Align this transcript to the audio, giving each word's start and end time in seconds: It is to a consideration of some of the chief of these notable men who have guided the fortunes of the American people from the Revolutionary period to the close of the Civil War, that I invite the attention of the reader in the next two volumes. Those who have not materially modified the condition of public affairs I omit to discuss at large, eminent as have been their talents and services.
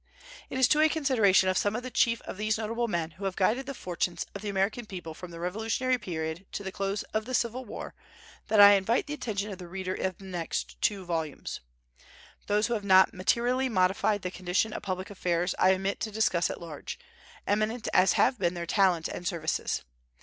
It 0.49 0.57
is 0.57 0.67
to 0.69 0.81
a 0.81 0.89
consideration 0.89 1.47
of 1.47 1.59
some 1.59 1.75
of 1.75 1.83
the 1.83 1.91
chief 1.91 2.23
of 2.23 2.37
these 2.37 2.57
notable 2.57 2.87
men 2.87 3.11
who 3.11 3.25
have 3.25 3.35
guided 3.35 3.67
the 3.67 3.75
fortunes 3.75 4.25
of 4.33 4.41
the 4.41 4.49
American 4.49 4.87
people 4.87 5.13
from 5.13 5.29
the 5.29 5.39
Revolutionary 5.39 5.99
period 5.99 6.47
to 6.53 6.63
the 6.63 6.71
close 6.71 7.03
of 7.13 7.25
the 7.25 7.35
Civil 7.35 7.65
War, 7.65 7.93
that 8.47 8.59
I 8.59 8.71
invite 8.71 9.05
the 9.05 9.13
attention 9.13 9.51
of 9.51 9.59
the 9.59 9.67
reader 9.67 9.93
in 9.93 10.15
the 10.17 10.25
next 10.25 10.81
two 10.81 11.05
volumes. 11.05 11.59
Those 12.47 12.65
who 12.65 12.73
have 12.73 12.83
not 12.83 13.13
materially 13.13 13.69
modified 13.69 14.23
the 14.23 14.31
condition 14.31 14.73
of 14.73 14.81
public 14.81 15.11
affairs 15.11 15.53
I 15.59 15.71
omit 15.75 15.99
to 15.99 16.09
discuss 16.09 16.49
at 16.49 16.59
large, 16.59 16.97
eminent 17.45 17.87
as 17.93 18.13
have 18.13 18.39
been 18.39 18.55
their 18.55 18.65
talents 18.65 19.07
and 19.07 19.27
services. 19.27 19.83